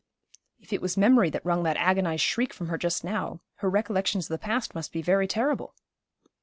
'If 0.59 0.73
it 0.73 0.81
was 0.81 0.97
memory 0.97 1.29
that 1.29 1.45
wrung 1.45 1.61
that 1.61 1.77
agonised 1.77 2.23
shriek 2.23 2.55
from 2.55 2.69
her 2.69 2.77
just 2.79 3.03
now, 3.03 3.39
her 3.57 3.69
recollections 3.69 4.25
of 4.25 4.29
the 4.29 4.41
past 4.43 4.73
must 4.73 4.91
be 4.91 5.03
very 5.03 5.27
terrible.' 5.27 5.75